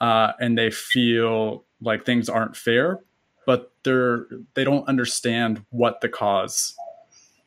[0.00, 3.00] uh, and they feel like things aren't fair,
[3.46, 6.74] but they're they don't understand what the cause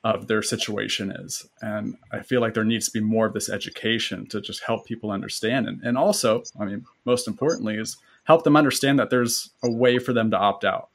[0.03, 1.47] of their situation is.
[1.61, 4.85] And I feel like there needs to be more of this education to just help
[4.85, 5.67] people understand.
[5.67, 9.99] And, and also, I mean, most importantly, is help them understand that there's a way
[9.99, 10.89] for them to opt out.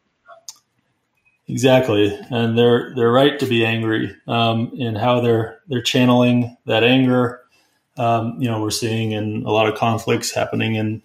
[1.48, 6.82] Exactly, and they're they're right to be angry um, in how they're they're channeling that
[6.82, 7.40] anger.
[7.96, 11.02] Um, you know, we're seeing in a lot of conflicts happening in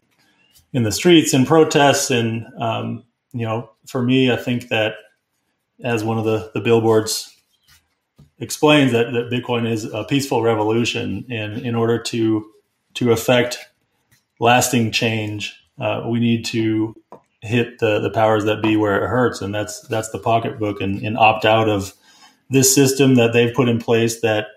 [0.73, 4.95] in the streets and protests, and um, you know, for me, I think that
[5.83, 7.35] as one of the, the billboards
[8.39, 11.25] explains that, that Bitcoin is a peaceful revolution.
[11.29, 12.49] And in order to,
[12.95, 13.59] to affect
[14.39, 16.95] lasting change, uh, we need to
[17.41, 19.41] hit the, the powers that be where it hurts.
[19.41, 21.93] And that's, that's the pocketbook and, and opt out of
[22.49, 24.47] this system that they've put in place that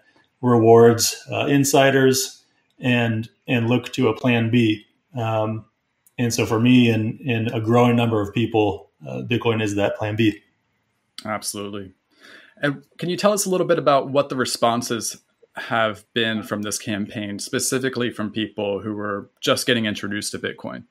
[0.42, 2.44] rewards uh, insiders
[2.78, 4.84] and and look to a plan B.
[5.16, 5.64] Um,
[6.18, 9.96] and so for me and, and a growing number of people, uh, Bitcoin is that
[9.96, 10.42] plan B.
[11.24, 11.92] Absolutely.
[12.62, 15.18] And can you tell us a little bit about what the responses
[15.56, 20.84] have been from this campaign, specifically from people who were just getting introduced to Bitcoin?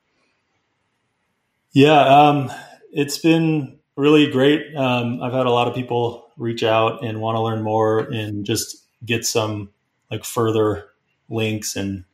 [1.74, 2.52] Yeah, um,
[2.92, 4.74] it's been really great.
[4.76, 8.44] Um, I've had a lot of people reach out and want to learn more and
[8.44, 9.70] just get some
[10.08, 10.86] like further
[11.28, 12.04] links and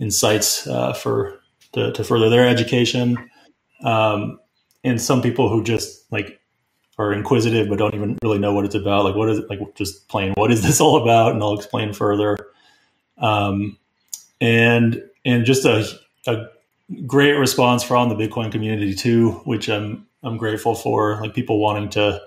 [0.00, 1.40] insights uh, for
[1.72, 3.30] to, to, further their education.
[3.84, 4.40] Um,
[4.82, 6.40] and some people who just like
[6.98, 9.04] are inquisitive but don't even really know what it's about.
[9.04, 9.48] Like, what is it?
[9.48, 11.32] Like, just plain, what is this all about?
[11.32, 12.36] And I'll explain further.
[13.18, 13.78] Um,
[14.40, 15.86] and and just a,
[16.26, 16.46] a
[17.06, 21.20] great response from the Bitcoin community too, which I'm I'm grateful for.
[21.20, 22.20] Like people wanting to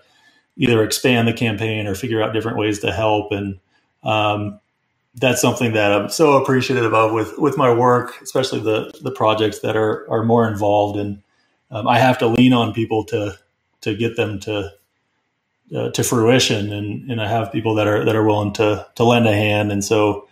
[0.56, 3.60] either expand the campaign or figure out different ways to help, and
[4.04, 4.60] um,
[5.16, 9.60] that's something that I'm so appreciative of with with my work, especially the the projects
[9.60, 10.98] that are are more involved.
[11.00, 11.22] And
[11.72, 13.38] um, I have to lean on people to
[13.82, 14.72] to get them to
[15.76, 19.04] uh, to fruition, and and I have people that are that are willing to to
[19.04, 19.72] lend a hand.
[19.72, 20.28] And so,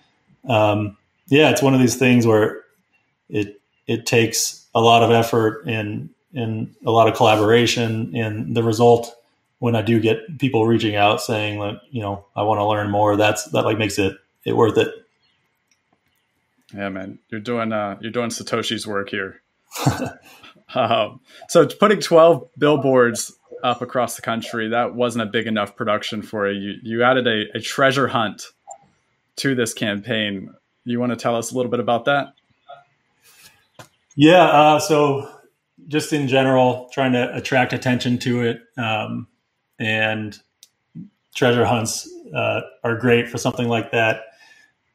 [0.47, 2.63] um, yeah, it's one of these things where
[3.29, 3.60] it
[3.91, 9.13] it takes a lot of effort and and a lot of collaboration, and the result
[9.59, 12.89] when I do get people reaching out saying like, you know, I want to learn
[12.89, 14.93] more, that's that like makes it it worth it.
[16.73, 19.41] Yeah, man, you're doing uh, you're doing Satoshi's work here.
[20.75, 26.21] um, so putting 12 billboards up across the country that wasn't a big enough production
[26.21, 26.59] for you.
[26.59, 28.47] You, you added a, a treasure hunt
[29.37, 30.53] to this campaign.
[30.85, 32.33] You want to tell us a little bit about that?
[34.15, 34.43] Yeah.
[34.43, 35.29] Uh, so
[35.87, 39.27] just in general, trying to attract attention to it, um,
[39.79, 40.37] and
[41.35, 44.21] treasure hunts uh, are great for something like that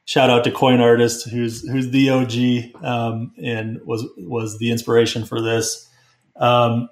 [0.07, 5.25] shout out to Coin Artist, who's who's the OG um, and was was the inspiration
[5.25, 5.87] for this.
[6.35, 6.89] Um,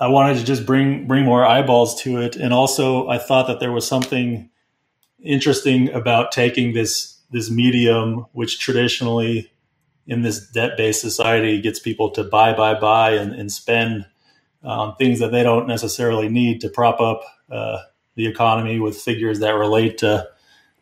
[0.00, 3.60] I wanted to just bring bring more eyeballs to it, and also I thought that
[3.60, 4.48] there was something
[5.22, 9.51] interesting about taking this this medium, which traditionally
[10.06, 14.06] in this debt based society gets people to buy, buy, buy, and, and spend
[14.64, 17.78] on um, things that they don't necessarily need to prop up uh,
[18.14, 20.28] the economy with figures that relate to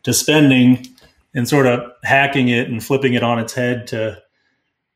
[0.03, 0.85] to spending
[1.33, 4.21] and sort of hacking it and flipping it on its head to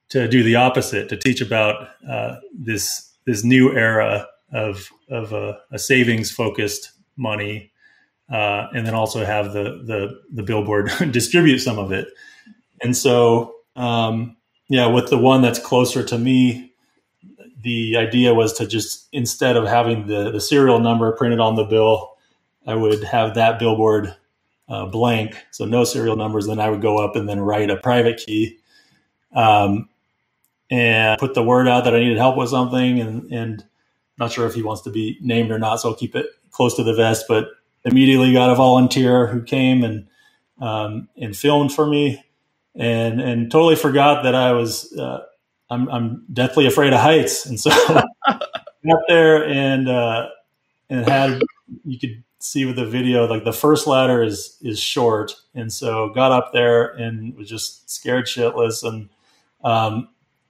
[0.09, 5.57] to do the opposite to teach about uh, this this new era of of a,
[5.71, 7.71] a savings focused money
[8.31, 12.07] uh, and then also have the the the billboard distribute some of it.
[12.81, 14.35] And so um,
[14.69, 16.73] yeah with the one that's closer to me
[17.61, 21.63] the idea was to just instead of having the the serial number printed on the
[21.63, 22.15] bill
[22.67, 24.15] i would have that billboard
[24.67, 26.47] uh, blank, so no serial numbers.
[26.47, 28.57] Then I would go up and then write a private key,
[29.33, 29.89] um,
[30.71, 32.99] and put the word out that I needed help with something.
[32.99, 33.65] And and
[34.17, 36.75] not sure if he wants to be named or not, so I'll keep it close
[36.77, 37.25] to the vest.
[37.27, 37.49] But
[37.83, 40.07] immediately got a volunteer who came and
[40.59, 42.23] um, and filmed for me,
[42.75, 45.23] and and totally forgot that I was uh,
[45.69, 47.69] I'm I'm deathly afraid of heights, and so
[48.27, 50.29] got there and uh,
[50.89, 51.41] and had
[51.83, 56.09] you could see with the video, like the first ladder is is short, and so
[56.09, 59.09] got up there and was just scared shitless and
[59.63, 60.09] um,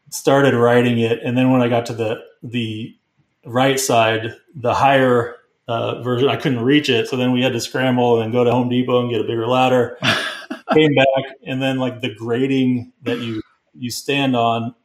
[0.09, 1.19] started writing it.
[1.23, 2.95] And then when I got to the the
[3.45, 7.07] right side, the higher uh, version, I couldn't reach it.
[7.07, 9.47] So then we had to scramble and go to Home Depot and get a bigger
[9.47, 9.97] ladder.
[10.75, 13.41] Came back, and then like the grading that you
[13.73, 14.75] you stand on,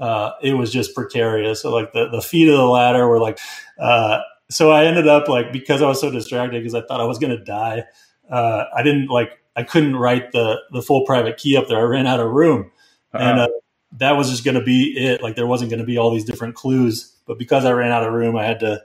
[0.00, 1.62] uh, it was just precarious.
[1.62, 3.38] So like the the feet of the ladder were like.
[3.78, 7.04] Uh, so I ended up like because I was so distracted because I thought I
[7.04, 7.84] was going to die.
[8.30, 11.78] Uh, I didn't like I couldn't write the the full private key up there.
[11.78, 12.70] I ran out of room,
[13.12, 13.24] uh-huh.
[13.24, 13.48] and uh,
[13.92, 15.22] that was just going to be it.
[15.22, 17.14] Like there wasn't going to be all these different clues.
[17.26, 18.82] But because I ran out of room, I had to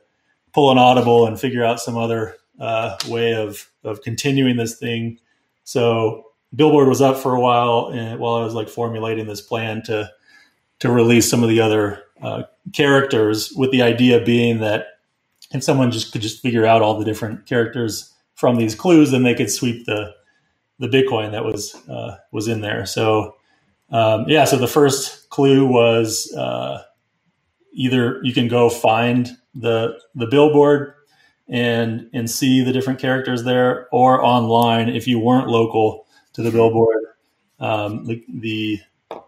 [0.54, 5.20] pull an audible and figure out some other uh, way of of continuing this thing.
[5.64, 6.26] So
[6.56, 10.12] Billboard was up for a while, and while I was like formulating this plan to
[10.80, 12.44] to release some of the other uh,
[12.74, 14.88] characters, with the idea being that
[15.54, 19.24] if someone just could just figure out all the different characters from these clues, then
[19.24, 20.14] they could sweep the
[20.80, 22.86] the Bitcoin that was uh, was in there.
[22.86, 23.36] So
[23.92, 26.84] um, yeah, so the first clue was uh,
[27.74, 30.96] either you can go find the the billboard
[31.50, 36.52] and and see the different characters there, or online if you weren't local to the
[36.52, 37.06] billboard,
[37.60, 38.80] um, the, the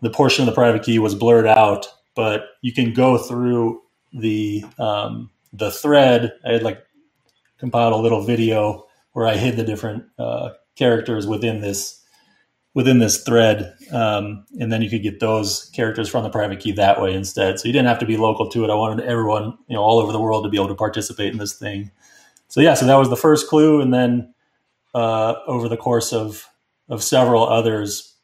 [0.01, 3.81] the portion of the private key was blurred out, but you can go through
[4.13, 6.83] the um, the thread, I had like
[7.57, 12.03] compiled a little video where I hid the different uh, characters within this
[12.73, 16.73] within this thread, um, and then you could get those characters from the private key
[16.73, 17.59] that way instead.
[17.59, 18.69] So you didn't have to be local to it.
[18.69, 21.39] I wanted everyone, you know, all over the world to be able to participate in
[21.39, 21.91] this thing.
[22.49, 24.33] So yeah, so that was the first clue, and then
[24.95, 26.47] uh, over the course of
[26.89, 28.15] of several others,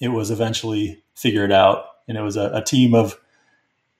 [0.00, 3.18] it was eventually figured out, and it was a, a team of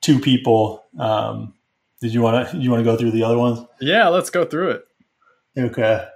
[0.01, 0.85] two people.
[0.99, 1.55] Um,
[2.01, 3.61] did you want to you want to go through the other ones?
[3.81, 4.89] Yeah, let's go through it.
[5.57, 6.07] Okay.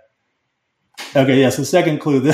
[1.17, 1.41] Okay.
[1.41, 1.51] Yeah.
[1.51, 2.33] So second clue,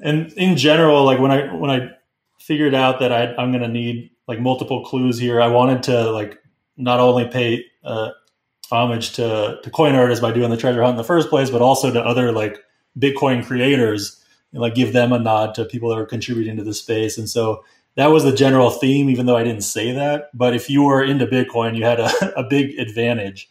[0.00, 1.90] and in general, like when I when I
[2.38, 6.10] figured out that I, I'm going to need like multiple clues here, I wanted to
[6.10, 6.38] like
[6.76, 8.10] not only pay uh,
[8.70, 11.60] homage to to coin artists by doing the treasure hunt in the first place, but
[11.60, 12.58] also to other like
[12.98, 14.19] Bitcoin creators
[14.52, 17.16] like give them a nod to people that are contributing to the space.
[17.16, 17.64] And so
[17.96, 20.30] that was the general theme, even though I didn't say that.
[20.34, 23.48] But if you were into Bitcoin, you had a, a big advantage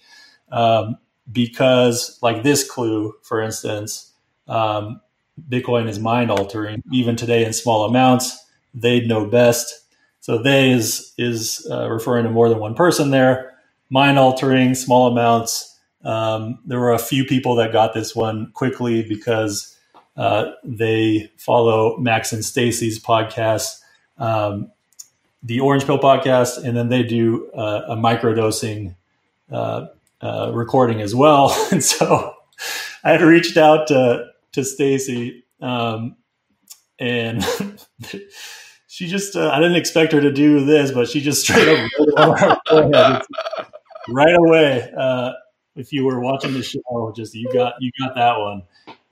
[0.52, 0.98] um,
[1.32, 4.12] because, like this clue, for instance,
[4.48, 5.02] um,
[5.50, 6.84] Bitcoin is mind altering.
[6.92, 9.86] Even today, in small amounts, they'd know best.
[10.20, 13.54] So they is is uh, referring to more than one person there.
[13.90, 15.78] Mind altering, small amounts.
[16.04, 19.76] Um, there were a few people that got this one quickly because
[20.20, 23.80] uh, they follow Max and Stacy's podcast,
[24.18, 24.70] um,
[25.42, 28.96] the Orange Pill podcast, and then they do uh, a microdosing
[29.50, 29.88] uh,
[30.22, 31.56] uh recording as well.
[31.72, 32.36] and so
[33.02, 36.18] I had reached out to to Stacy, um,
[37.00, 37.42] and
[38.88, 42.46] she just uh, I didn't expect her to do this, but she just straight up
[44.10, 44.92] right away.
[45.78, 48.64] If you were watching the show, just you got you got that one.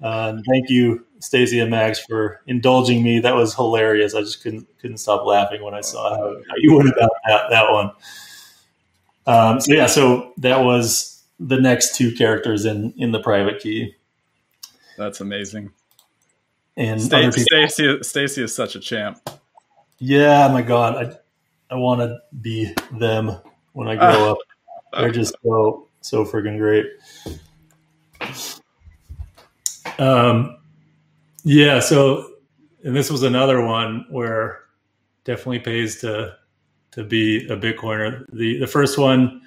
[0.02, 3.20] Uh, thank you, Stacy and Max, for indulging me.
[3.20, 4.14] That was hilarious.
[4.14, 7.50] I just couldn't couldn't stop laughing when I saw how, how you went about that
[7.50, 7.92] that one.
[9.26, 13.96] Um, so yeah, so that was the next two characters in in the private key.
[14.98, 15.72] That's amazing.
[16.76, 19.20] And Stacy, Stacy, Stacy is such a champ.
[19.98, 23.36] Yeah, my God, I I want to be them
[23.74, 24.38] when I grow up.
[24.94, 26.86] They're just so so freaking great.
[30.00, 30.58] Um,
[31.44, 31.80] yeah.
[31.80, 32.30] So,
[32.84, 34.60] and this was another one where
[35.24, 36.36] definitely pays to
[36.92, 38.26] to be a Bitcoiner.
[38.34, 39.42] The the first one,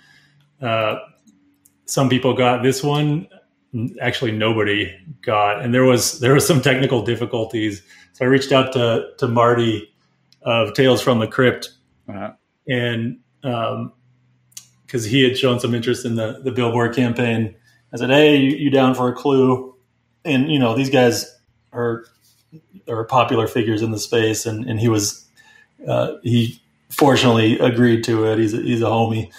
[0.61, 0.97] uh,
[1.87, 3.27] some people got this one.
[4.01, 4.93] Actually, nobody
[5.23, 7.83] got, and there was there was some technical difficulties.
[8.13, 9.93] So I reached out to to Marty
[10.43, 11.71] of Tales from the Crypt,
[12.09, 12.33] uh-huh.
[12.69, 13.93] and um,
[14.87, 17.55] because he had shown some interest in the the billboard campaign.
[17.93, 19.75] I said, "Hey, you, you down for a clue?"
[20.25, 21.27] And you know, these guys
[21.73, 22.05] are
[22.89, 25.27] are popular figures in the space, and and he was
[25.87, 26.61] uh, he
[26.91, 28.39] fortunately agreed to it.
[28.39, 29.33] He's a, he's a homie,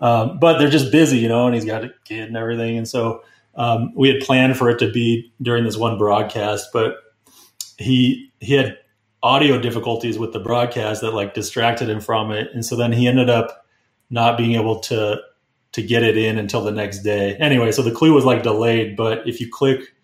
[0.00, 2.88] um, but they're just busy, you know, and he's got a kid and everything, and
[2.88, 3.22] so
[3.56, 6.96] um, we had planned for it to be during this one broadcast, but
[7.78, 8.78] he he had
[9.22, 13.08] audio difficulties with the broadcast that like distracted him from it, and so then he
[13.08, 13.66] ended up
[14.10, 15.20] not being able to
[15.72, 17.36] to get it in until the next day.
[17.36, 19.94] Anyway, so the clue was like delayed, but if you click,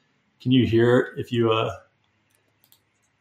[0.44, 1.18] can you hear it?
[1.18, 1.74] If you uh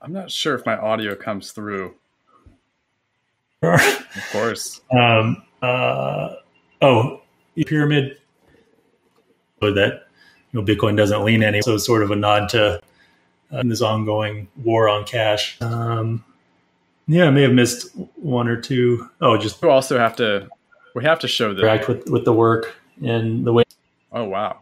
[0.01, 1.95] I'm not sure if my audio comes through.
[3.61, 4.82] of course.
[4.91, 6.36] Um uh
[6.82, 7.21] oh,
[7.65, 8.17] pyramid
[9.61, 10.07] So that
[10.51, 12.82] you know Bitcoin doesn't lean any, so it's sort of a nod to
[13.53, 15.61] uh, this ongoing war on cash.
[15.61, 16.26] Um,
[17.07, 19.09] yeah, I may have missed one or two.
[19.21, 20.49] Oh, just we also have to
[20.93, 23.63] we have to show the interact with with the work and the way.
[24.11, 24.59] Oh wow!